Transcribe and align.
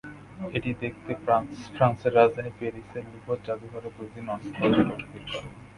এটি 0.57 0.69
দেখতে 0.83 1.11
ফ্রান্সের 1.75 2.13
রাজধানী 2.17 2.51
প্যারিসের 2.57 3.03
ল্যুভর 3.11 3.37
জাদুঘরে 3.45 3.89
প্রতিদিন 3.95 4.25
অনেক 4.29 4.51
পর্যটক 4.53 4.99
ভিড় 5.09 5.27
করেন। 5.31 5.53